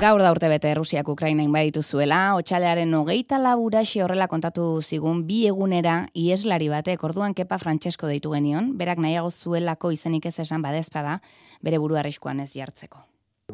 [0.00, 5.42] Gaur da urte bete Rusiak Ukrainain baditu zuela, otxalearen hogeita laburaxi horrela kontatu zigun bi
[5.50, 11.18] egunera ieslari batek orduan kepa Francesco deitu genion, berak nahiago zuelako izenik ez esan badezpada,
[11.60, 13.02] bere buru arriskoan ez jartzeko.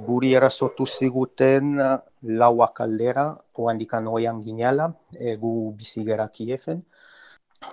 [0.06, 1.74] Guri erasotu ziguten
[2.45, 3.26] lauak aldera,
[3.58, 6.85] oandikan oian ginala, e, gu bizigera Kiefen.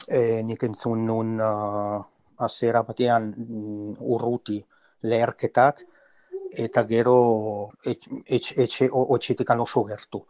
[0.10, 2.02] E, nik entzun nun uh,
[2.42, 4.64] azera batean mm, urruti
[5.04, 5.86] leherketak,
[6.58, 7.18] eta gero
[7.86, 10.24] etxe otxetikan oso gertu.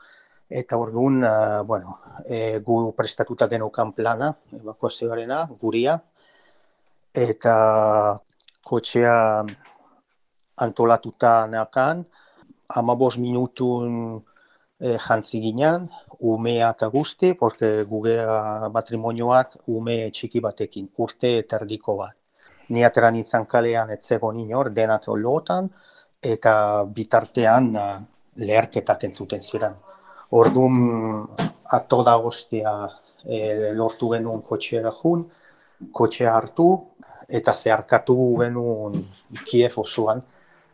[0.50, 5.96] Eta orduan, uh, bueno, e, gu prestatuta genukan plana, evakuazioarena, guria,
[7.14, 7.56] eta
[8.64, 9.16] kotxea
[10.66, 12.04] antolatuta neakan,
[12.75, 14.21] ama bos minutun
[14.80, 15.88] e, jantzi ginen,
[16.19, 22.16] umea eta guzti, porque gugea matrimonioat ume txiki batekin, urte eta bat.
[22.69, 25.69] Ni atera nintzen kalean ez zegoen inor, denak lotan,
[26.23, 28.00] eta bitartean uh,
[28.37, 29.75] leherketak entzuten ziren.
[30.33, 31.27] Orduan,
[31.77, 32.71] ato da guztia
[33.25, 35.27] e, lortu genuen kotxera jun,
[35.93, 36.69] kotxea hartu,
[37.30, 38.97] eta zeharkatu genuen
[39.45, 40.23] Kiev osoan,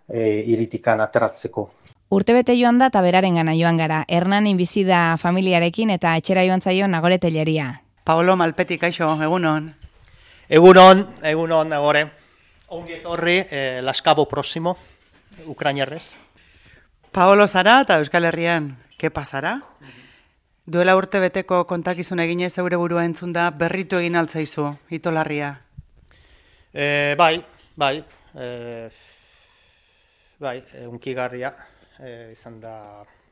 [0.07, 1.69] e, iritikan ateratzeko.
[2.09, 4.03] Urtebete joan da eta beraren gana joan gara.
[4.07, 7.73] Hernanin bizi da familiarekin eta etxera joan zaio nagore teleria.
[8.03, 9.67] Paolo Malpeti, kaixo, egunon.
[10.49, 12.07] Egunon, egunon, nagore.
[12.73, 14.75] Ongi etorri, eh, Laskabo Prosimo,
[15.47, 16.13] Ukrainarrez.
[17.11, 19.59] Paolo zara eta Euskal Herrian, ke pasara?
[20.65, 25.55] Duela urte beteko kontakizun eginez zeure burua entzun da berritu egin altzaizu, itolarria.
[26.73, 27.43] Eh, bai,
[27.75, 28.03] bai,
[28.35, 28.89] eh,
[30.39, 31.55] bai, unkigarria,
[31.99, 32.75] e, izan da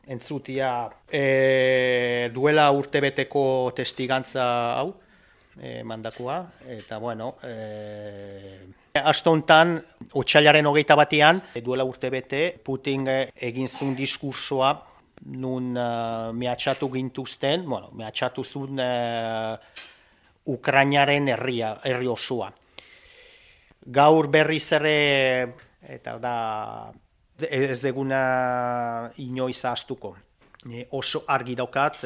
[0.08, 0.71] entzutia
[1.11, 4.45] e, duela urtebeteko testigantza
[4.80, 4.92] hau
[5.59, 6.39] e, mandakoa,
[6.77, 8.59] eta bueno, e,
[9.03, 9.77] astontan,
[10.13, 14.71] otxailaren hogeita batean, duela urtebete, Putin egin zuen diskursoa
[15.25, 19.57] nun uh, mehatxatu gintuzten, bueno, mehatxatu zuen uh,
[20.47, 22.52] Ukrainaren herria, herri osoa.
[23.87, 24.95] Gaur berriz ere,
[25.87, 26.36] eta da
[27.49, 30.15] ez deguna inoiz ahaztuko.
[30.67, 32.02] E, oso argi daukat,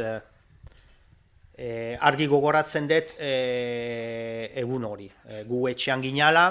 [1.58, 3.32] e, argi gogoratzen dut e,
[4.62, 5.08] egun hori.
[5.26, 6.46] E, gu etxean ginala,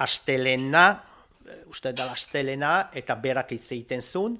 [0.00, 0.84] astelena,
[1.44, 4.38] e, uste da astelena, eta berak hitz egiten zuen,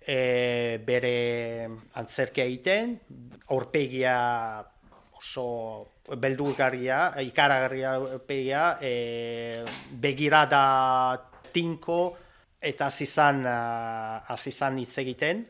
[0.00, 1.68] e, bere
[2.00, 2.98] antzerkia egiten,
[3.48, 4.16] aurpegia
[5.20, 5.46] oso
[6.16, 9.64] beldurgarria, ikaragarria aurpegia, e,
[10.00, 10.64] begirada
[11.52, 12.00] tinko,
[12.60, 15.44] eta azizan, uh, azizan hitz egiten,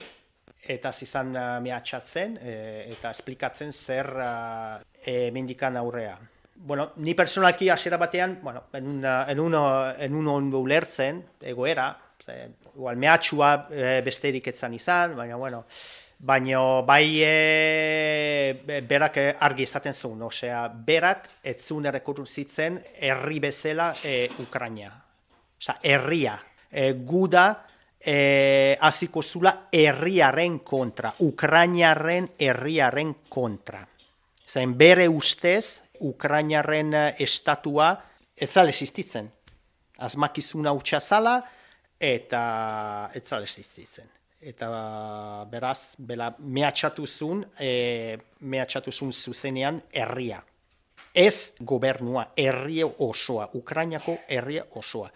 [0.71, 2.53] eta azizan uh, mehatxatzen, e,
[2.95, 6.17] eta esplikatzen zer e, mendikan aurrea.
[6.63, 12.97] Bueno, ni personalki hasiera batean, bueno, en en uno en uno ulertzen egoera, ze igual
[12.97, 15.65] mehatxua e, besterik etzan izan, baina bueno,
[16.19, 22.77] baina bai e, berak argi izaten zuen, osea, berak ez zuen errekurritzen
[23.09, 24.93] herri bezala e, Ukraina.
[25.57, 26.39] Osea, herria,
[26.71, 27.47] e, guda
[27.99, 33.87] e, aziko zula herriaren kontra, Ukrainaren herriaren kontra.
[34.51, 37.93] Zain bere ustez, Ukrainaren eh, estatua
[38.37, 39.31] ez zale existitzen.
[39.99, 41.37] Azmakizuna utxazala
[42.01, 42.43] eta
[43.15, 44.09] ez zale existitzen.
[44.41, 44.71] Eta
[45.51, 50.39] beraz, bela, mehatxatu zuen, e, mehatxatu zuen zuzenean herria.
[51.13, 55.11] Ez gobernua, herria osoa, Ukrainako herria osoa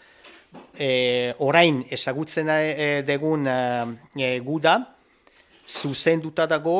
[0.78, 4.77] e, orain ezagutzen e, degun e, guda,
[5.69, 6.77] zuzenduta dago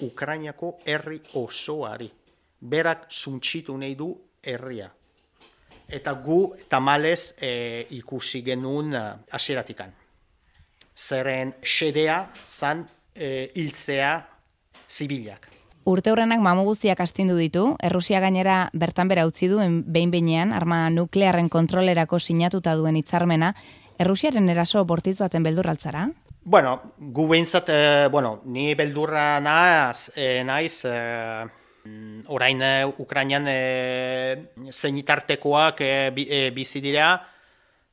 [0.00, 2.10] Ukrainako herri osoari.
[2.62, 4.12] Berak zuntxitu nahi du
[4.42, 4.90] herria.
[5.88, 9.90] Eta gu tamalez e, ikusi genuen aseratikan.
[10.96, 14.14] Zeren xedea zan e, hiltzea
[14.88, 15.50] zibilak.
[15.84, 20.84] Urte horrenak mamu guztiak astindu ditu, Errusia gainera bertan bera utzi du behin behinean arma
[20.94, 23.50] nuklearren kontrolerako sinatuta duen hitzarmena,
[23.98, 26.06] Errusiaren eraso bortitz baten beldurraltzara?
[26.44, 31.44] Bueno, gu behintzat, eh, bueno, ni beldurra naz, eh, naiz, eh,
[32.28, 37.18] orain eh, Ukrainian eh, zeinitartekoak eh, eh, bizi dira,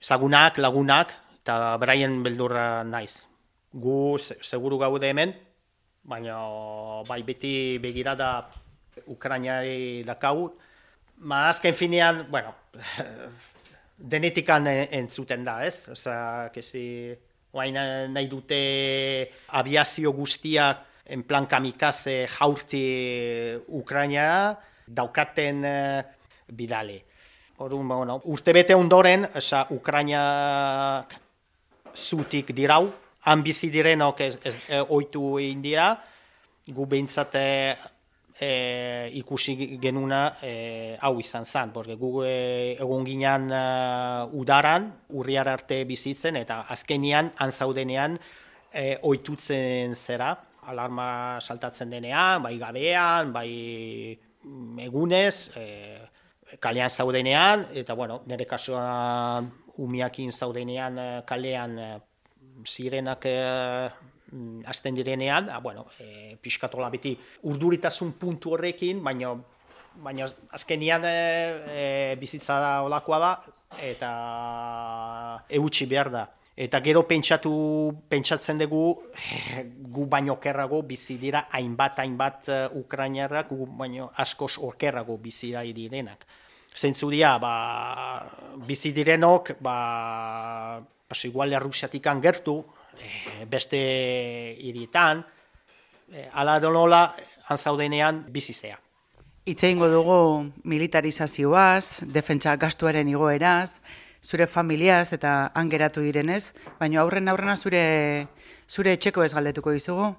[0.02, 3.26] zagunak, lagunak, eta beraien beldurra naiz.
[3.74, 5.34] Gu seguru gaude hemen,
[6.04, 6.38] baina
[7.08, 8.50] bai beti begirada
[9.08, 10.58] Ukrainari dakau.
[11.20, 12.54] Ma azken finean, bueno,
[14.14, 15.90] denetikan entzuten da, ez?
[15.92, 17.12] Osa, kesi,
[17.52, 17.76] guain
[18.14, 18.62] nahi dute
[19.60, 22.84] aviazio guztiak en plan kamikaze jaurti
[23.68, 24.58] Ukraina
[24.88, 26.02] daukaten uh,
[26.48, 27.04] bidale.
[27.60, 31.06] Orduan, bueno, urte bete ondoren, osa, Ukraina
[31.94, 32.86] zutik dirau,
[33.28, 35.90] han bizi direnok ez, ez e, oitu egin dira,
[36.72, 38.50] gu behintzat e,
[39.20, 42.36] ikusi genuna e, hau izan zen, porque gu e,
[42.80, 43.64] egon ginean e,
[44.40, 44.88] udaran,
[45.20, 48.16] urriar arte bizitzen, eta azkenian, han zaudenean,
[48.72, 50.38] e, oitutzen zera,
[50.70, 53.50] alarma saltatzen denean, bai gabean, bai
[54.86, 55.66] egunez, e,
[56.60, 59.44] kalean zaudenean, eta bueno, nire kasua
[59.80, 61.78] umiakin zaudenean kalean
[62.66, 63.38] zirenak e,
[64.70, 67.16] azten direnean, a, bueno, e, pixkatola beti
[67.50, 69.34] urduritasun puntu horrekin, baina
[70.00, 71.14] baina azkenian e,
[71.74, 73.32] e, bizitza da olakoa da,
[73.84, 74.12] eta
[75.60, 76.26] eutxi behar da.
[76.60, 77.54] Eta gero pentsatu,
[78.12, 78.84] pentsatzen dugu,
[79.96, 85.64] gu baino okerrago bizi dira hainbat, hainbat uh, Ukrainarrak, gu baino askoz okerrago bizi da
[85.64, 86.26] direnak.
[86.76, 87.54] Zentzu dira, ba,
[88.68, 92.60] bizi direnok, ba, pas igual Errusiatik gertu,
[93.00, 93.80] e, beste
[94.60, 95.24] hirietan,
[96.12, 97.16] e, ala donola,
[97.48, 98.78] anzaudenean bizizea.
[99.46, 103.82] Itze ingo dugu militarizazioaz, defentsa gastuaren igoeraz,
[104.24, 108.28] zure familiaz eta angeratu direnez, baina aurren aurrena zure
[108.70, 110.14] zure etxeko ez galdetuko dizugu.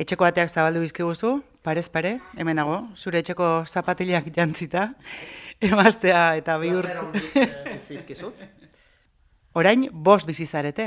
[0.00, 4.94] Etxeko bateak zabaldu bizkiguzu, parez pare, hemenago, zure etxeko zapatilak jantzita,
[5.70, 6.72] emaztea eta bi
[9.52, 10.86] Orain bost bizi zarete.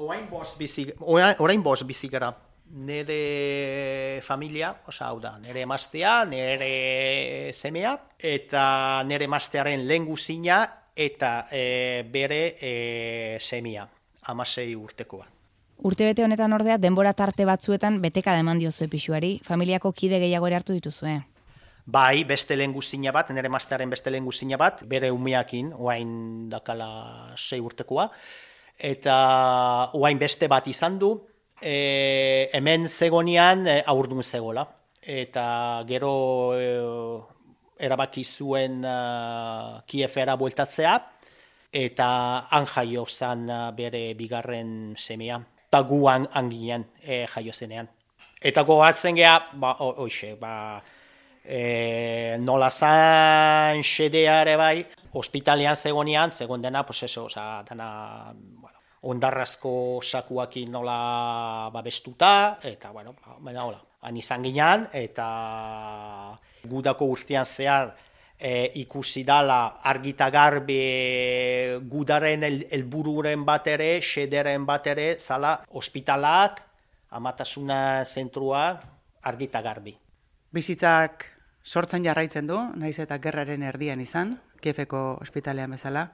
[0.00, 2.32] Orain bost bizi, orain, orain bost bizi gara.
[2.72, 8.62] Nere familia, osa hau da, nere emaztea, nere semea, eta
[9.04, 10.62] nere emaztearen lehen guzina,
[10.96, 13.86] eta e, bere e, semia,
[14.28, 15.26] amasei urtekoa.
[15.82, 20.60] Urte bete honetan ordea, denbora tarte batzuetan beteka deman diozu episuari, familiako kide gehiago ere
[20.60, 21.16] hartu dituzue.
[21.84, 26.12] Bai, beste lehen guzina bat, nire maztearen beste lehen guzina bat, bere umiakin, oain
[26.52, 28.06] dakala sei urtekoa,
[28.78, 29.16] eta
[29.98, 31.16] oain beste bat izan du,
[31.62, 34.66] e, hemen zegonian e, aurdun zegola.
[35.02, 36.12] Eta gero
[36.54, 36.66] e,
[37.82, 38.96] erabaki zuen e,
[39.86, 40.94] Kiefera bueltatzea,
[41.72, 42.06] eta
[42.50, 47.88] han jaio zan e, bere bigarren semea, eta gu anginen e, jaio zenean.
[48.42, 50.82] Eta gogatzen geha, ba, oixe, ba,
[51.44, 54.76] e, nola zan xedea ere bai,
[55.18, 63.14] ospitalian zegonian, zegoen dena, pues eso, oza, dena, bueno, ondarrazko sakuakin nola babestuta, eta, bueno,
[63.40, 65.28] baina hola, han izan ginean, eta
[66.68, 67.94] gudako urtean zehar,
[68.42, 70.80] e, ikusi dala argita garbi
[71.88, 76.62] gudaren helbururen el, bat ere, xederen bat ere, zala, ospitalak,
[77.10, 78.80] amatasuna zentrua,
[79.22, 79.94] argita garbi.
[80.52, 81.26] Bizitzak
[81.62, 86.06] sortzen jarraitzen du, naiz eta gerraren erdian izan, Kiefeko ospitalean bezala.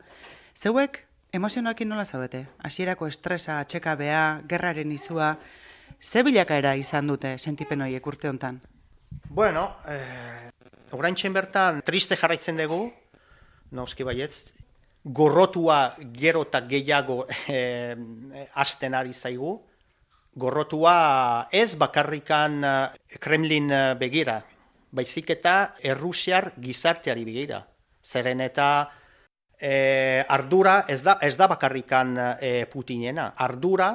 [0.57, 1.03] Zeuek
[1.37, 2.47] emozionoekin nola zaudete?
[2.65, 3.61] Hasierako estresa,
[3.99, 5.37] bea, gerraren izua,
[6.01, 8.61] ze bilakaera izan dute sentipen horiek urte hontan?
[9.29, 10.51] Bueno, eh,
[10.93, 12.89] oraintxen bertan triste jarraitzen dugu,
[13.71, 14.51] noski baietz,
[15.05, 17.97] gorrotua gero eta gehiago eh,
[18.55, 19.55] asten ari zaigu,
[20.35, 24.41] gorrotua ez bakarrikan eh, Kremlin eh, begira,
[24.91, 27.63] baizik eta errusiar gizarteari begira.
[28.03, 28.69] Zeren eta
[29.59, 33.33] e, ardura ez da, ez da bakarrikan e, Putinena.
[33.37, 33.91] Ardura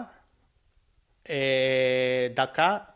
[1.25, 2.92] e, daka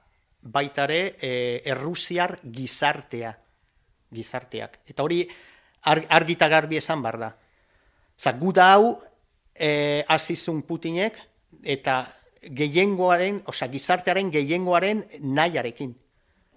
[0.54, 3.34] baitare e, errusiar gizartea.
[4.14, 4.80] Gizarteak.
[4.88, 5.22] Eta hori
[5.88, 7.32] argita garbi esan bar da.
[8.18, 8.98] Zak, guda hau
[9.54, 11.20] e, azizun Putinek
[11.64, 12.06] eta
[12.42, 15.94] gehiengoaren, oza, gizartearen gehiengoaren nahiarekin,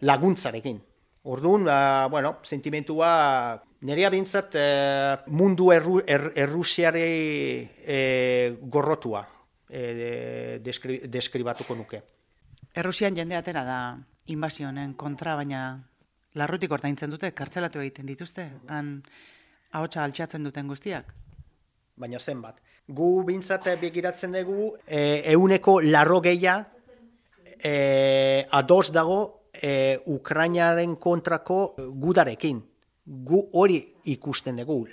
[0.07, 0.79] laguntzarekin.
[1.23, 7.05] Orduan, uh, bueno, sentimentua nerea bintzat uh, mundu erru, er, errusiare
[7.67, 12.01] uh, gorrotua uh, deskri, deskribatuko nuke.
[12.75, 13.79] Errusian jende atera da
[14.31, 15.63] inbazionen kontra, baina
[16.39, 19.01] larrutik ordaintzen dute, kartzelatu egiten dituzte, han
[19.75, 21.11] ahotsa altxatzen duten guztiak?
[22.01, 22.61] Baina zenbat.
[22.87, 26.57] Gu bintzat begiratzen dugu, e, euneko larro geia
[27.59, 32.63] e, ados dago e, Ukrainaren kontrako gudarekin.
[33.05, 33.83] Gu hori
[34.15, 34.85] ikusten dugu.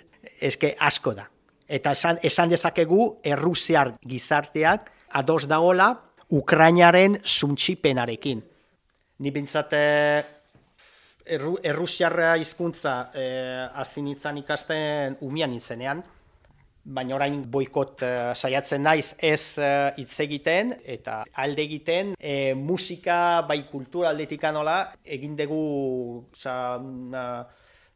[0.42, 1.30] Eske asko da.
[1.68, 8.42] Eta esan, esan dezakegu errusiar gizarteak ados dagola Ukrainaren zuntxipenarekin.
[9.20, 9.86] Ni bintzat e,
[11.38, 13.26] erru, errusiarra hizkuntza e,
[13.84, 16.04] azinitzan ikasten umian izenean,
[16.88, 19.60] baina orain boikot uh, saiatzen naiz ez
[20.00, 26.24] hitz egiten eta alde egiten e, musika bai kultura aldetikan nola egin dugu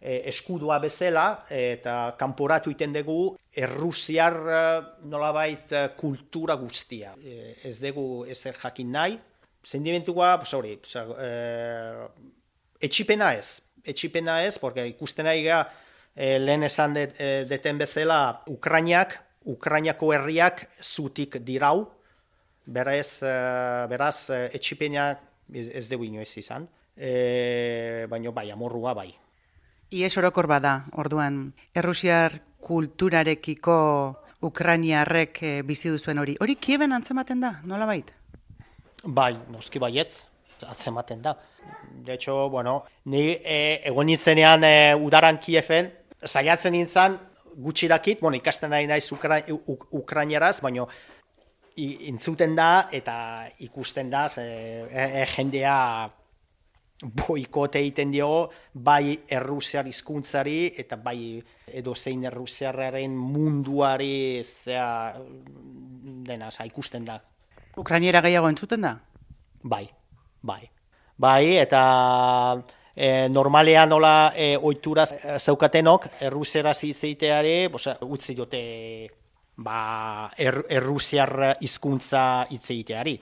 [0.01, 4.61] e, eskudua bezala eta kanporatu iten dugu errusiar e,
[5.07, 7.13] nolabait e, kultura guztia.
[7.63, 9.19] Ez dugu ezer jakin nahi.
[9.61, 11.31] Sentimentua, pues hori, e,
[12.81, 13.61] etxipena ez.
[13.85, 15.61] Etxipena ez, porque ikusten nahi ga,
[16.15, 19.19] e, lehen esan det, e, deten bezala Ukrainiak,
[19.51, 21.91] Ukrainiako herriak zutik dirau,
[22.65, 23.33] beraz, e,
[23.89, 25.11] beraz etxipena
[25.53, 26.67] ez, ez dugu inoiz izan,
[26.97, 29.11] e, baina bai, amorrua bai.
[29.91, 33.75] Ies orokor bada, orduan, errusiar kulturarekiko
[34.47, 36.37] Ukrainiarrek e, bizi duzuen hori.
[36.39, 38.13] Hori kieben antzematen da, nola bait?
[39.03, 40.29] Bai, noski baietz,
[40.63, 41.35] atzematen da.
[42.05, 45.91] De hecho, bueno, ni e, egon nintzenean e, udaran Kiefen,
[46.23, 47.19] saiatzen nintzen,
[47.59, 49.41] gutxi dakit, bueno, ikasten nahi naiz Ukra,
[49.91, 50.87] Ukraineraz, baina
[51.75, 53.15] intzuten da eta
[53.59, 54.47] ikusten da e,
[54.87, 55.75] e, jendea
[57.01, 65.15] boikote egiten dio bai errusiar hizkuntzari eta bai edo zein errusiarraren munduari zea
[66.27, 67.19] dena sa ikusten da.
[67.77, 68.95] Ukrainiera gehiago entzuten da?
[69.63, 69.87] Bai,
[70.41, 70.61] bai.
[71.17, 71.81] Bai, eta
[72.95, 77.69] e, normalean nola e, oituraz zeukatenok errusiera ziteare,
[78.01, 78.61] utzi jote
[79.57, 83.19] ba, er, errusiar hizkuntza hitz egiteari.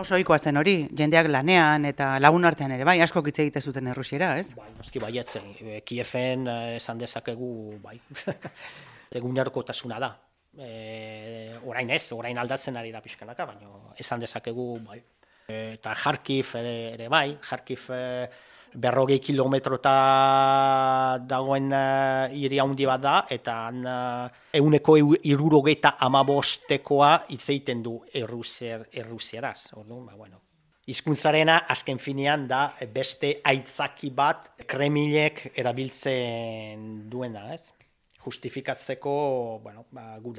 [0.00, 3.90] Oso ohikoa zen hori, jendeak lanean eta lagun artean ere, bai, asko hitz egite zuten
[3.92, 4.54] errusiera, ez?
[4.56, 7.50] Bai, noski baietzen, e, Kiefen e, esan dezakegu,
[7.82, 7.98] bai,
[9.20, 10.10] egunerkotasuna da.
[10.56, 10.70] E,
[11.68, 15.02] orain ez, orain aldatzen ari da pixkanaka, baina esan dezakegu, bai.
[15.44, 18.00] E, eta Jarkif ere, ere bai, Jarkif e,
[18.74, 19.94] berrogei kilometrota
[21.26, 24.28] dagoen uh, hiri handi bat da, eta uh,
[24.60, 29.72] euneko irurogeita amabostekoa itzeiten du erruzier, erruzieraz.
[29.78, 30.40] Ordu, ba, bueno.
[30.90, 37.70] Izkuntzarena azken finean da beste aitzaki bat kremilek erabiltzen duena, ez?
[38.24, 39.12] Justifikatzeko,
[39.62, 40.34] bueno, ba, gu.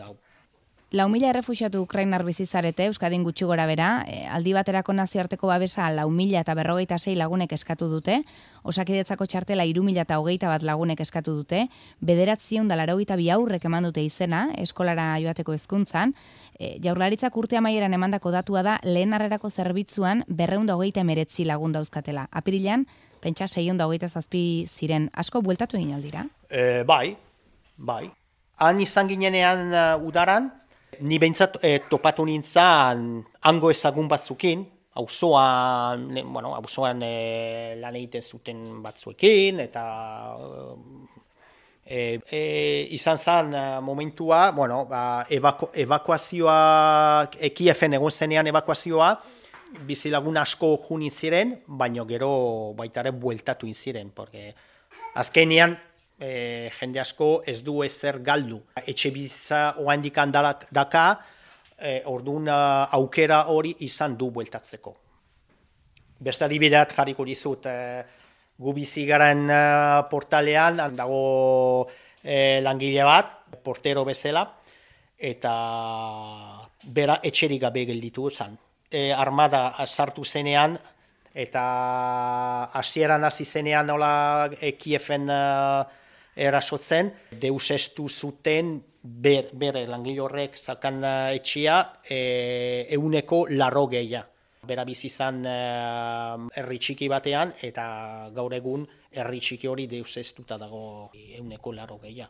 [0.92, 6.10] Lau mila errefusiatu Ukrainar bizizarete, Euskadin gutxi gora bera, e, aldi baterako nazioarteko babesa lau
[6.12, 8.18] mila eta berrogeita sei lagunek eskatu dute,
[8.68, 11.62] osakidetzako txartela iru mila eta hogeita bat lagunek eskatu dute,
[12.04, 16.12] bederatzion da larogeita bi aurrek eman dute izena, eskolara joateko hezkuntzan,
[16.60, 22.28] e, jaurlaritzak urte amaieran emandako datua da lehen arrerako zerbitzuan berreunda hogeita emeretzi lagun dauzkatela.
[22.32, 22.84] Apirilan,
[23.24, 26.28] pentsa seion da hogeita zazpi ziren, asko bueltatu egin aldira?
[26.50, 27.16] E, bai,
[27.78, 28.10] bai.
[28.60, 30.52] Han izan ginenean uh, udaran,
[31.00, 34.66] Ni behintzat e, topatu nintzen hango ezagun batzukin,
[35.00, 39.84] auzoan, bueno, auzoan e, lan egiten zuten batzuekin, eta
[41.86, 42.42] e, e,
[42.92, 46.58] izan zen momentua, bueno, ba, evaku, evakuazioa,
[47.52, 49.14] ekiefen egon zenean evakuazioa,
[49.88, 54.54] bizilagun asko juni ziren, baino gero baitare bueltatu inziren, porque
[55.16, 55.78] azkenean
[56.22, 58.62] e, jende asko ez du ezer galdu.
[58.86, 60.18] Etxe bizitza oaindik
[60.72, 61.06] daka,
[61.78, 64.96] e, orduan aukera hori izan du bueltatzeko.
[66.22, 68.04] Beste adibideat jarriko dizut, e,
[68.58, 69.62] gu bizigaren e,
[70.10, 71.88] portalean dago
[72.24, 74.46] e, langile bat, portero bezala,
[75.18, 75.54] eta
[76.86, 78.58] bera etxerik gabe gelditu zen.
[78.92, 80.78] E, armada sartu zenean,
[81.34, 81.64] eta
[82.76, 85.30] hasieran hasi zenean nola e, Kiefen
[86.36, 87.12] erasotzen,
[87.42, 94.24] deus estu zuten ber, bere langile horrek zakan etxia e, euneko larro gehia.
[94.68, 95.58] Bera bizizan e,
[96.62, 102.30] herri txiki batean eta gaur egun herri txiki hori deus estuta dago euneko larro gehia.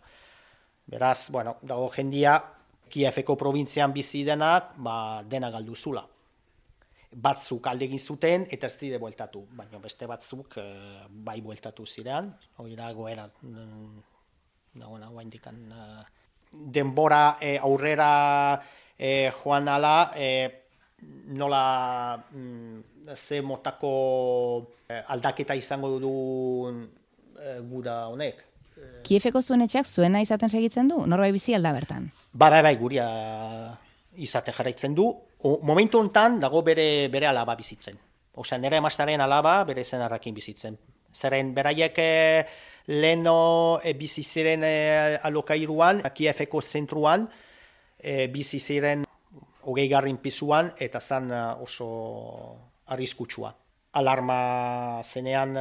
[0.92, 2.40] Beraz, bueno, dago jendia
[2.92, 6.04] Kiefeko provintzian bizi denak, ba, dena galdu zula.
[7.12, 10.64] Batzuk alde egin zuten eta ez dide bueltatu, baina beste batzuk e,
[11.12, 12.30] bai bueltatu ziren,
[12.64, 13.98] hori da goera mm,
[14.80, 16.04] dagoena guain dikan uh,
[16.52, 18.62] denbora e, aurrera
[18.98, 20.30] e, joan ala e,
[21.36, 22.80] nola mm,
[23.16, 23.92] ze motako
[25.08, 26.14] aldaketa izango du
[27.36, 28.46] e, gura honek.
[29.06, 31.02] Kiefeko zuen etxeak zuena izaten segitzen du?
[31.10, 32.08] Norbai bizi alda bertan?
[32.34, 33.08] Ba, bai, bai, guria
[34.16, 35.12] izaten jarraitzen du.
[35.44, 37.98] O, momentu hontan dago bere, bere alaba bizitzen.
[38.42, 40.78] Osea, nire emastaren alaba bere zenarrakin bizitzen.
[41.12, 41.98] Zeren, beraiek
[42.88, 44.76] leno e, bizi ziren e,
[45.24, 47.28] alokairuan, Kiefeko zentruan,
[48.00, 49.04] e, bizi ziren
[49.66, 51.30] hogei garrin pizuan, eta zan
[51.62, 51.90] oso
[52.94, 53.52] arriskutsua.
[54.00, 55.58] Alarma zenean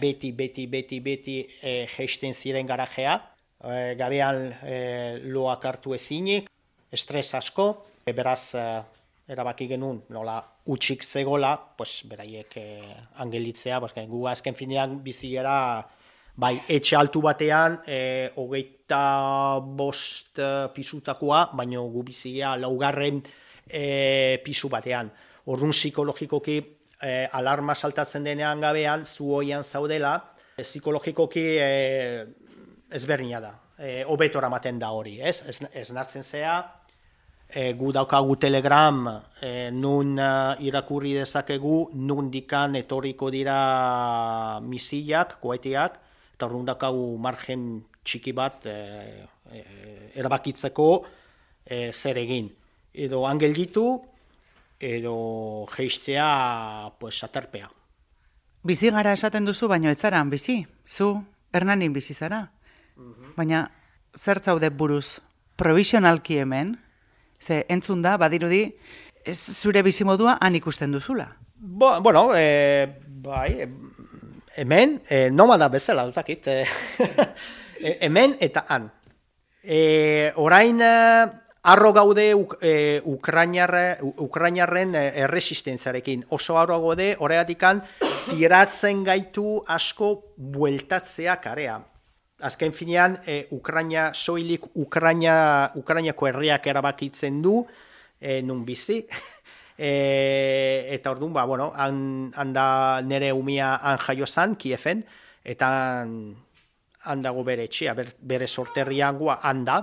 [0.00, 3.16] beti, beti, beti, beti e, geisten ziren garajea,
[3.62, 4.78] e, gabean e,
[5.32, 6.48] loak hartu ezinik,
[6.92, 7.68] estres asko,
[8.16, 8.64] beraz e,
[9.28, 10.38] erabaki genuen nola
[10.68, 15.86] utxik zegola, pues, beraiek eh, angelitzea, pues, gu azken finean bizigera
[16.38, 23.20] bai, etxe altu batean, e, hogeita bost e, pisutakoa, baina gu bizia laugarren
[23.66, 25.10] e, pisu batean.
[25.50, 26.58] Orduan psikologikoki
[27.02, 30.14] e, alarma saltatzen denean gabean, zu hoian zaudela,
[30.54, 31.70] e, psikologikoki e,
[32.94, 33.54] ezberdina da.
[33.78, 35.42] E, obetora maten da hori, ez?
[35.46, 36.56] Ez, ez zea,
[37.48, 45.96] e, gu daukagu telegram, e, nun uh, irakurri dezakegu, nun dikan etorriko dira misiak, koetiak,
[46.34, 47.64] eta hori daukagu margen
[48.04, 48.76] txiki bat e,
[49.52, 49.62] e,
[50.20, 50.88] erabakitzeko
[51.64, 52.50] e, zer egin.
[52.94, 53.88] Edo angel ditu,
[54.78, 56.28] edo geistea
[57.00, 57.70] pues, aterpea.
[58.62, 62.50] Bizi gara esaten duzu, baino ez zara bizi, zu, hernanin bizi zara.
[62.96, 63.34] Mhm.
[63.36, 63.70] Baina,
[64.14, 65.20] zer zaude buruz,
[65.56, 66.76] provisionalki hemen,
[67.40, 68.64] ze entzun da, badirudi,
[69.24, 71.28] ez zure bizimodua han ikusten duzula.
[71.58, 72.86] Bo, bueno, e,
[73.22, 73.66] bai,
[74.56, 76.64] hemen, e, nomada bezala dutakit, e,
[77.80, 78.88] e, hemen eta han.
[79.62, 86.24] E, orain, arro gaude uk, e, Ukrainarren erresistentzarekin.
[86.30, 87.64] Oso arro gaude, horregatik
[88.30, 91.80] tiratzen gaitu asko bueltatzea karea
[92.40, 97.66] azken finean, e, Ukraina soilik Ukraina, Ukrainako herriak erabakitzen du,
[98.20, 99.00] e, nun bizi,
[99.78, 99.92] e,
[100.94, 105.04] eta orduan, ba, bueno, han, da nere umia han jaio zan, Kiefen,
[105.44, 105.68] eta
[107.08, 109.80] han dago bere etxia, ber, bere sorterrian gua handa,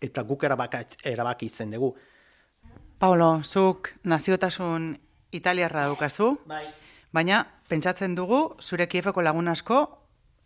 [0.00, 1.94] eta guk erabakitzen dugu.
[2.98, 4.96] Paulo, zuk naziotasun
[5.32, 6.66] italiarra daukazu, bai.
[7.12, 9.97] baina pentsatzen dugu, zure Kiefeko lagun asko,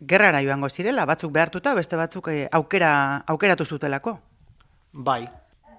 [0.07, 4.17] gerrara joango zirela, batzuk behartuta, beste batzuk eh, aukera, aukeratu zutelako.
[4.93, 5.23] Bai,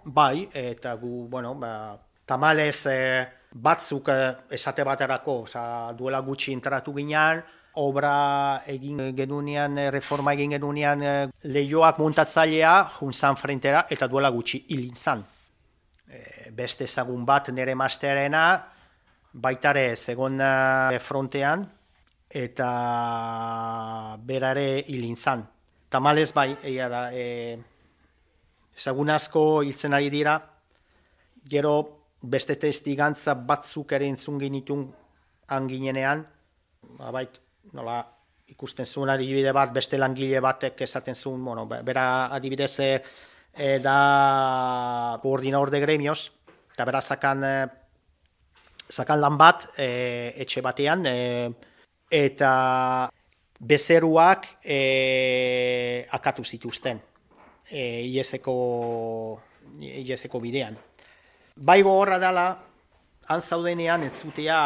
[0.04, 5.66] bai, eta gu, bueno, ba, tamalez eh, batzuk eh, esate baterako, oza,
[5.98, 7.42] duela gutxi entratu ginean,
[7.82, 15.24] obra egin genunean, reforma egin genunean, lehioak montatzailea, junzan frentera, eta duela gutxi hilintzan.
[16.06, 18.44] E, beste ezagun bat nire masterena,
[19.34, 20.38] baitare zegoen
[21.02, 21.64] frontean,
[22.34, 25.44] eta berare hilin zan.
[25.88, 27.54] Tamalez bai, egia da, e,
[28.74, 30.34] ezagun asko hiltzen ari dira,
[31.46, 31.74] gero
[32.20, 34.88] beste testigantza batzuk ere entzun genitun
[35.54, 36.24] anginenean,
[36.98, 37.28] ba, bai,
[37.72, 38.00] nola,
[38.50, 42.88] ikusten zuen adibide bat, beste langile batek esaten zuen, bueno, bera adibidez e,
[43.54, 46.32] e, da koordinador de gremios,
[46.74, 47.54] eta bera zakan, e,
[48.90, 49.88] zakan lan bat e,
[50.42, 51.70] etxe batean, e,
[52.10, 53.10] eta
[53.60, 57.00] bezeruak e, akatu zituzten
[57.70, 59.40] e, ieseko,
[59.80, 60.76] ieseko bidean.
[61.56, 62.48] Bai gogorra dela,
[63.28, 64.58] han zaudenean ez zutea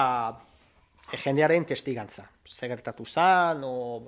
[1.12, 2.28] e, jendearen testigantza.
[2.48, 4.02] Segertatu zan, o...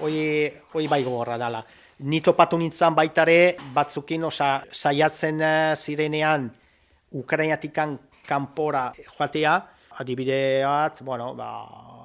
[0.00, 1.60] Hoi, bai gogorra dela.
[2.08, 6.48] Ni topatu nintzen baitare batzukin, osa, saiatzen e, zirenean
[7.20, 9.58] Ukrainatikan kanpora joatea,
[9.98, 11.50] adibide bat, bueno, ba,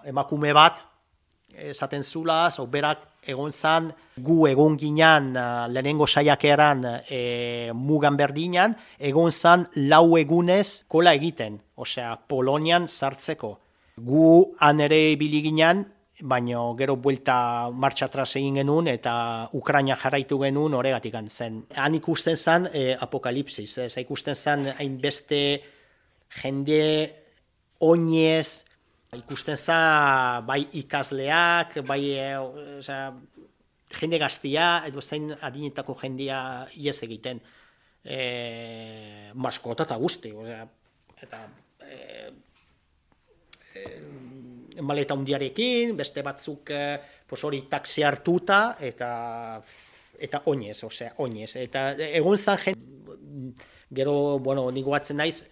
[0.05, 0.81] emakume bat,
[1.55, 8.75] esaten zula, zau, berak egon zan, gu egon ginean uh, lehenengo saiakeran e, mugan berdinan,
[8.99, 13.55] egon zan lau egunez kola egiten, osea, Polonian sartzeko.
[13.95, 15.85] Gu han ere ibili ginean,
[16.21, 21.65] baina gero buelta martxa atras egin genuen eta Ukraina jarraitu genuen horregatik zen.
[21.75, 25.61] Han ikusten zen e, apokalipsis, ez ikusten zen hainbeste
[26.41, 27.15] jende
[27.79, 28.63] oinez,
[29.13, 32.29] ikusten za bai ikasleak, bai e,
[33.99, 36.39] jende gaztia, edo zein adinetako jendia
[36.75, 37.41] iez egiten
[38.03, 40.33] e, maskota eta guzti.
[41.21, 41.41] eta
[41.85, 42.31] e,
[43.75, 43.85] e,
[44.81, 46.83] maleta undiarekin, beste batzuk e,
[47.27, 49.61] pos hori taksi hartuta, eta
[50.19, 51.55] eta oinez, osea, oinez.
[51.59, 53.65] Eta egon zan jende,
[53.95, 55.43] gero, bueno, nigo batzen naiz,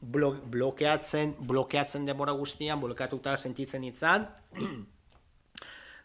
[0.00, 4.28] osea, blokeatzen, blokeatzen demora guztian, blokeatuta sentitzen itzan.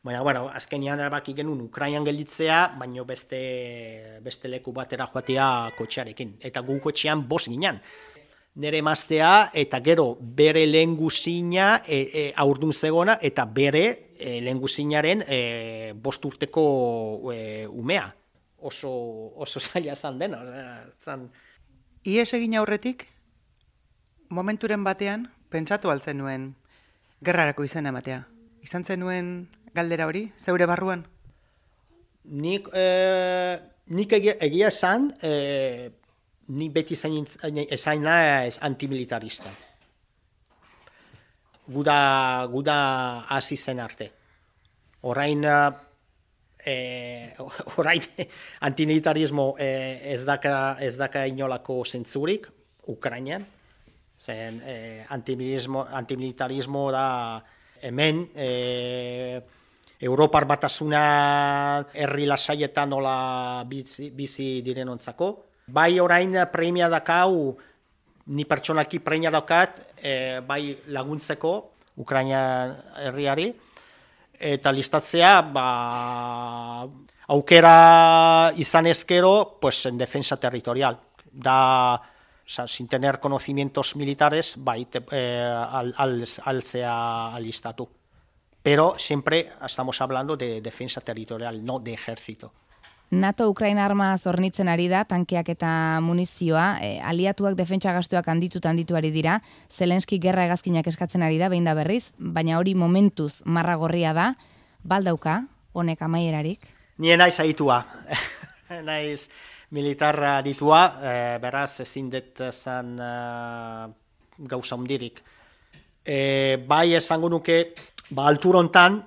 [0.04, 6.38] baina, bueno, azkenian erabaki genuen Ukrainan gelditzea, baino beste, beste leku batera joatea kotxearekin.
[6.40, 7.82] Eta gu kotxean bos ginen.
[8.56, 13.86] Nere maztea eta gero bere lehen guzina e, e, aurdun zegona eta bere
[14.18, 16.64] e, lehen guzinaren e, bost urteko
[17.32, 18.10] e, umea.
[18.58, 18.92] Oso,
[19.42, 20.42] oso zaila zan dena.
[21.02, 21.30] Zan...
[22.04, 23.06] Ies egin aurretik,
[24.32, 26.54] momenturen batean, pentsatu altzen nuen
[27.22, 28.24] gerrarako izan ematea.
[28.64, 31.04] Izan zenuen galdera hori, zeure barruan?
[32.32, 32.86] Nik, e,
[33.92, 35.92] nik egia, egia esan, e,
[36.56, 37.28] nik beti zain,
[37.70, 39.52] ezain ez antimilitarista.
[41.72, 42.78] Guda, guda
[43.30, 44.12] hasi zen arte.
[45.02, 45.44] orain
[46.66, 47.34] e,
[47.78, 48.02] orain
[48.60, 52.48] antimilitarismo e, ez, daka, ez daka inolako zentzurik
[52.86, 53.46] Ukrainian,
[54.22, 57.42] zen e, antimilitarismo, da
[57.82, 59.42] hemen e,
[60.02, 65.32] Europar batasuna herri lasaietan nola bizi, bizi direnontzako.
[65.68, 67.58] Bai orain premia dakau,
[68.34, 71.54] ni pertsonaki premia daukat, e, bai laguntzeko
[72.02, 72.42] Ukraina
[73.02, 73.52] herriari,
[74.42, 75.68] eta listatzea, ba,
[77.30, 80.98] aukera izan ezkero, pues en defensa territorial.
[81.32, 82.02] Da,
[82.52, 87.88] o sea, sin tener conocimientos militares, bai, te, eh, al, al, altzea alistatu.
[88.62, 92.52] Pero siempre estamos hablando de defensa territorial, no de ejército.
[93.10, 99.12] NATO Ukraina arma zornitzen ari da, tankeak eta munizioa, e, aliatuak defentsa gastuak handitu handituari
[99.16, 104.12] dira, Zelenski gerra egazkinak eskatzen ari da, behin da berriz, baina hori momentuz marra gorria
[104.12, 104.34] da,
[104.84, 106.68] baldauka, honek amaierarik?
[107.00, 107.86] Nien naiz aitua,
[108.84, 109.30] naiz
[109.72, 113.12] militarra ditua, e, beraz ezin dut zan e,
[114.52, 115.22] gauza hundirik.
[116.04, 117.74] E, bai esango nuke,
[118.12, 119.00] ba alturontan,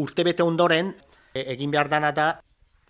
[0.00, 0.94] urtebete ondoren,
[1.34, 2.28] e, egin behar dana da,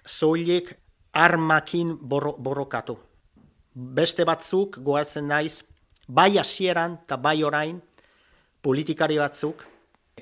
[0.06, 0.70] zoilik
[1.12, 2.96] armakin borrokatu.
[3.74, 5.62] Beste batzuk, goatzen naiz,
[6.06, 7.80] bai hasieran eta bai orain,
[8.62, 9.64] politikari batzuk,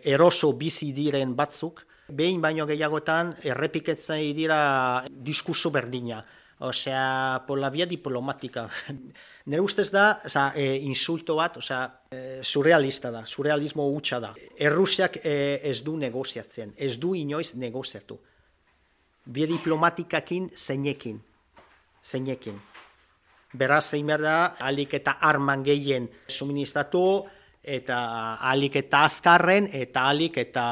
[0.03, 6.23] eroso bizi diren batzuk, behin baino gehiagotan errepiketzen dira diskurso berdina.
[6.63, 8.69] Osea, por la via diplomática.
[9.51, 14.31] Nere ustez da, oza, e, insulto bat, osea, e, surrealista da, surrealismo hutsa da.
[14.55, 18.21] Errusiak e, ez du negoziatzen, ez du inoiz negoziatu
[19.25, 21.23] bie diplomatikakin zeinekin.
[22.03, 22.61] Zeinekin.
[23.55, 27.27] Beraz, zein behar da, alik eta arman gehien suministratu,
[27.63, 27.99] eta
[28.51, 30.65] alik eta azkarren, eta alik eta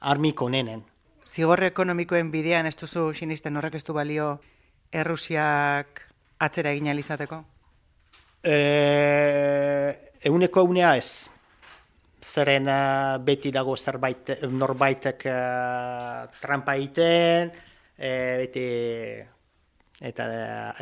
[0.00, 0.84] armiko nenen.
[1.24, 4.36] Zigor ekonomikoen bidean ez duzu sinisten horrek ez du balio
[4.92, 6.02] Errusiak
[6.38, 7.40] atzera egin alizateko?
[8.46, 8.56] E,
[10.28, 11.28] euneko eunea ez
[12.26, 17.52] zeren uh, beti dago zerbait norbaitek uh, trampa egiten,
[17.96, 18.10] e,
[18.42, 18.66] beti
[20.06, 20.26] eta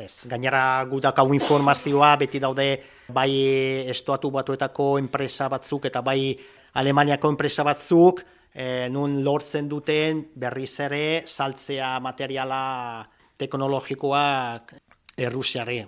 [0.02, 2.68] ez, gainera gudakau informazioa beti daude
[3.14, 3.30] bai
[3.92, 6.34] estuatu batuetako enpresa batzuk eta bai
[6.74, 14.74] Alemaniako enpresa batzuk e, nun lortzen duten berriz ere saltzea materiala teknologikoak
[15.16, 15.84] Errusiari.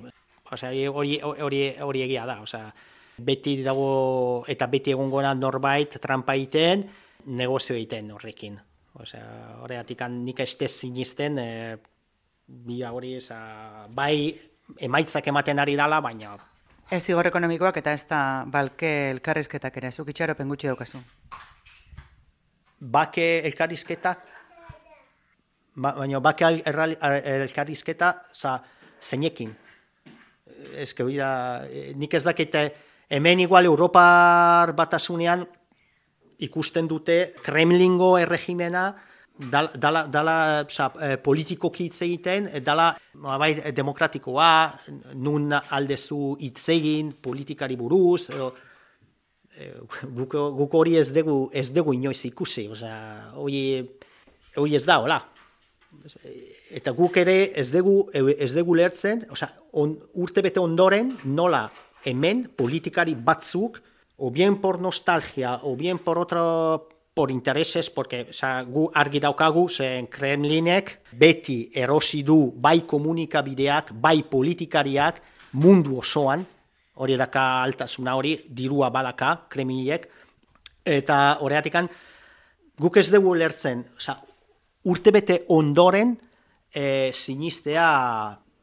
[0.53, 2.69] Osea, hori, hori, hori egia da, osea,
[3.19, 6.87] beti dago eta beti egongo norbait trampa egiten,
[7.27, 8.59] negozio egiten horrekin.
[8.95, 11.77] Osea, horregatik nik ez sinisten e,
[12.47, 13.19] bi hori
[13.91, 14.39] bai
[14.79, 16.37] emaitzak ematen ari dala, baina
[16.91, 21.01] Ez zigor ekonomikoak eta ez da balke elkarrizketak ere, zuk itxaropen gutxi daukazu.
[22.81, 24.23] Bake elkarrizketak,
[25.77, 28.59] ba, baina bake elkarrizketa za
[29.01, 29.55] zeinekin.
[30.77, 31.05] Ez que,
[31.95, 32.73] nik ez dakite,
[33.09, 35.45] Hemen igual Europar batasunean
[36.43, 38.89] ikusten dute Kremlingo erregimena
[39.39, 42.91] dala, dala, dala eh, politikoki hitz egiten, dala
[43.39, 44.51] bai, demokratikoa,
[45.15, 48.51] nun aldezu hitz egin, politikari buruz, edo,
[49.57, 49.71] e,
[50.17, 52.69] guk, hori ez dugu, ez dugu inoiz ikusi,
[53.37, 53.63] hori,
[54.57, 55.21] hori ez da, hola.
[56.71, 59.25] Eta guk ere ez dugu, ez dugu lertzen,
[59.73, 61.67] on, urte bete ondoren nola
[62.07, 63.81] hemen politikari batzuk,
[64.17, 69.69] o bien por nostalgia, o bien por otro por intereses, porque sea, gu argi daukagu,
[69.73, 75.23] zen Kremlinek beti erosi du bai komunikabideak, bai politikariak
[75.53, 76.45] mundu osoan,
[77.01, 80.11] hori daka altasuna hori, dirua balaka, Kremlinek,
[80.85, 81.81] eta horreatik
[82.77, 84.19] guk ez dugu lertzen, oza,
[84.87, 86.17] urte bete ondoren
[86.71, 87.89] e, sinistea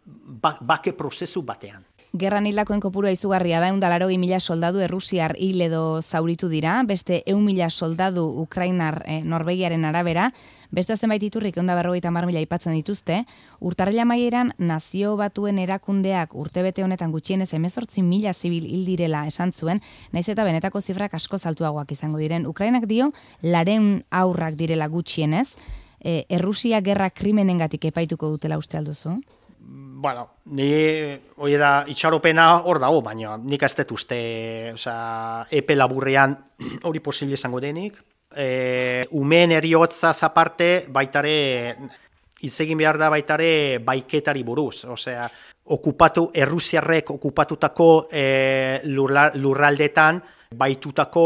[0.06, 1.84] ba, bake prozesu batean.
[2.14, 7.42] Gerran hilakoen kopurua izugarria da, eundalaro mila soldadu errusiar hil edo zauritu dira, beste eun
[7.44, 10.28] mila soldadu ukrainar e, norvegiaren arabera,
[10.70, 13.26] beste zenbait iturrik eunda berrogeita mila ipatzen dituzte,
[13.60, 19.82] urtarrila maieran nazio batuen erakundeak urtebete honetan gutxienez emezortzi mila zibil hil direla esan zuen,
[20.12, 22.46] naiz eta benetako zifrak asko saltuagoak izango diren.
[22.46, 25.56] Ukrainak dio, laren aurrak direla gutxienez,
[26.04, 29.18] e, Errusia gerra krimenengatik epaituko dutela uste alduzu?
[30.04, 30.68] bueno, ni
[31.40, 34.18] hori da itxaropena hor dago, baina nik ez dut uste,
[34.76, 34.96] oza,
[35.48, 36.36] epe laburrean
[36.90, 38.02] hori posible izango denik.
[38.36, 41.38] E, umeen eriotza zaparte baitare,
[42.44, 45.30] itzegin behar da baitare baiketari buruz, osea,
[45.72, 50.20] okupatu, errusiarrek okupatutako e, lurraldetan,
[50.58, 51.24] baitutako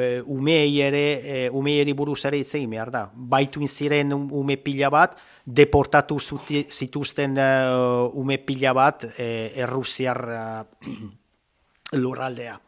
[0.00, 3.04] e, umeei ere, e, umeei buruz ere hitz egin behar da.
[3.14, 10.92] Baitu ziren ume pila bat, deportatu zuti, zituzten uh, ume pila bat e, errusiar uh,
[12.00, 12.58] lurraldea.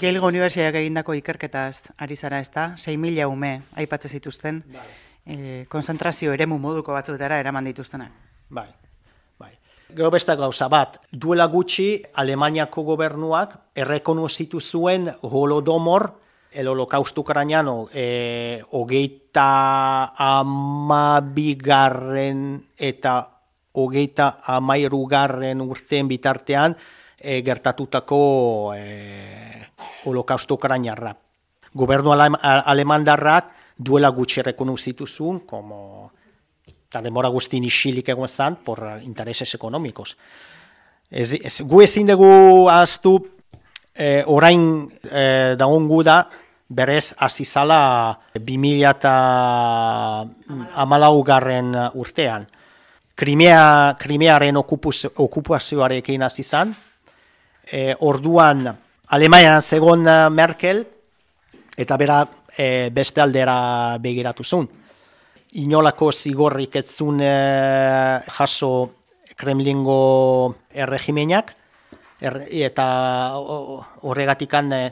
[0.00, 4.86] Gailgo Unibertsiak egindako ikerketaz ari zara ez da, 6.000 ume aipatze zituzten, bai.
[5.26, 8.12] e, konzentrazio eremu moduko batzutera eraman dituztenak.
[8.48, 8.70] Bai.
[9.92, 16.06] Gero beste gauza bat, duela gutxi Alemaniako gobernuak errekonozitu zuen holodomor
[16.52, 23.28] el holokaustu kraniano e, hogeita amabigarren eta
[23.72, 26.76] hogeita amairugarren urteen bitartean
[27.18, 29.66] e, gertatutako e,
[30.06, 31.16] holokaustu kraniarra.
[31.72, 33.44] Gobernu alemandarrak
[33.76, 36.11] duela gutxi rekonozitu zuen, como
[36.92, 40.12] eta demora guztin isilik egon zan, por intereses ekonomikos.
[41.08, 43.14] Ez, ez, gu ezin dugu aztu,
[43.96, 46.18] e, orain e, daun da,
[46.68, 49.14] berez azizala 2000 eta
[50.84, 52.44] amalau garren urtean.
[53.16, 56.76] Krimea, krimearen okupazioarekin azizan,
[57.64, 58.68] e, orduan
[59.08, 60.84] Alemaian zegon Merkel,
[61.76, 62.20] eta bera
[62.56, 64.81] e, beste aldera begiratu zuen
[65.52, 67.32] inolako zigorrik etzun e,
[68.38, 68.72] jaso
[69.36, 71.52] Kremlingo erregimenak,
[72.20, 72.86] er, eta
[74.06, 74.82] horregatikan e,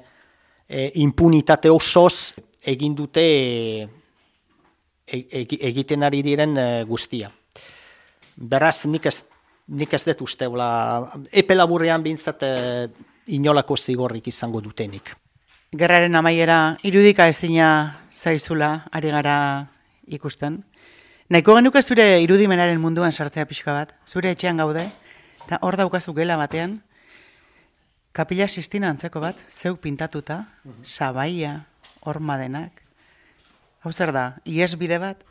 [1.02, 2.32] impunitate osoz
[2.66, 3.88] egin dute e,
[5.70, 7.30] egiten ari diren e, guztia.
[8.36, 9.20] Beraz, nik ez,
[9.68, 10.48] nik ez dut uste,
[11.32, 12.52] epe laburrean bintzat e,
[13.36, 15.14] inolako zigorrik izango dutenik.
[15.70, 17.68] Gerraren amaiera irudika ezina
[18.10, 19.36] zaizula, ari gara
[20.10, 20.62] ikusten.
[21.30, 24.88] Naiko genuke zure irudimenaren munduan sartzea pixka bat, zure etxean gaude,
[25.44, 26.80] eta hor daukazu gela batean,
[28.12, 30.84] kapila sistina antzeko bat, zeu pintatuta, mhm.
[30.84, 31.54] sabaia,
[32.02, 32.82] horma denak.
[33.80, 35.22] Hau zer da, ies bide bat?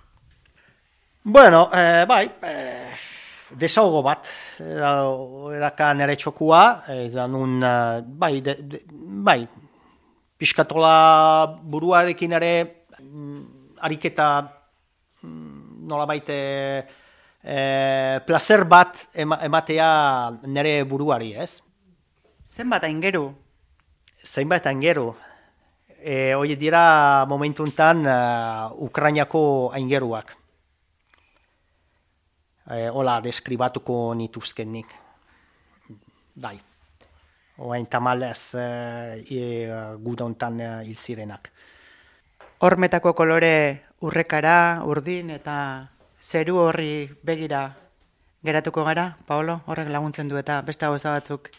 [1.24, 2.96] Bueno, eh, bai, eh,
[3.60, 6.62] desahogo bat, edaka nere txokua,
[6.96, 8.80] eta nun, eh, bai, de, de,
[9.28, 9.44] bai,
[10.40, 12.54] pixkatola buruarekin ere,
[13.04, 13.44] mm,
[13.84, 14.30] ariketa
[15.24, 16.38] nola baite
[17.44, 17.58] e,
[18.26, 19.90] placer bat ematea
[20.48, 21.62] nere buruari, ez?
[22.46, 23.30] Zenbat aingeru?
[24.24, 25.14] Zenbat aingeru.
[26.00, 30.32] E, Hoi dira momentuntan uh, Ukrainiako aingeruak.
[32.70, 34.96] E, hola, deskribatuko nituzkenik.
[36.40, 36.58] Bai.
[37.60, 39.42] Oain tamalez e,
[40.00, 41.52] gudontan hil zirenak.
[42.64, 45.90] Hormetako kolore urrekara, urdin eta
[46.22, 47.70] zeru horri begira
[48.44, 51.50] geratuko gara, Paolo, horrek laguntzen du eta beste hau batzuk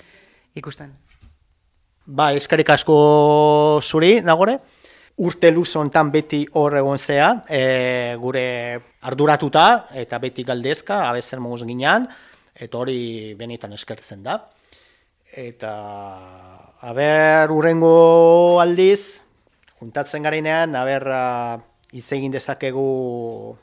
[0.57, 0.93] ikusten.
[2.07, 4.59] Ba, eskarik asko zuri, nagore.
[5.21, 12.09] Urte luzontan beti hor egon zea, e, gure arduratuta eta beti galdezka, abezer moguz ginean,
[12.55, 14.39] eta hori benetan eskertzen da.
[15.31, 15.75] Eta,
[16.81, 19.21] haber, urrengo aldiz,
[19.79, 21.05] juntatzen garenean, haber,
[21.93, 23.57] hitz egin dezakegu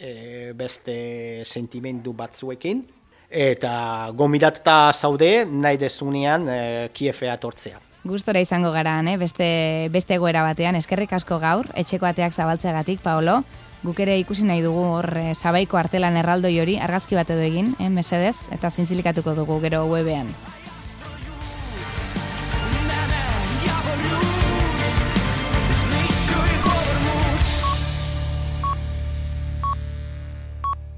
[0.00, 2.84] e, beste sentimendu batzuekin
[3.28, 6.58] eta gomidatuta zaude nahi dezunean e,
[6.94, 7.80] Kiefea tortzea.
[8.08, 9.16] Gustora izango gara, eh?
[9.20, 13.42] beste, beste egoera batean, eskerrik asko gaur, etxeko ateak zabaltzeagatik, Paolo,
[13.82, 17.74] guk ere ikusi nahi dugu hor e, sabaiko artelan erraldoi hori, argazki bat edo egin,
[17.78, 20.30] eh, mesedez, eta zintzilikatuko dugu gero webean.